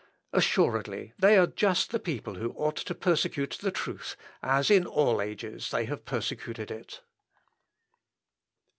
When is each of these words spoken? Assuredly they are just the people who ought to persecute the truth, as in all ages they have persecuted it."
Assuredly 0.33 1.13
they 1.19 1.37
are 1.37 1.45
just 1.45 1.91
the 1.91 1.99
people 1.99 2.33
who 2.33 2.53
ought 2.53 2.75
to 2.77 2.95
persecute 2.95 3.59
the 3.61 3.69
truth, 3.69 4.15
as 4.41 4.71
in 4.71 4.87
all 4.87 5.21
ages 5.21 5.69
they 5.69 5.85
have 5.85 6.05
persecuted 6.05 6.71
it." 6.71 7.01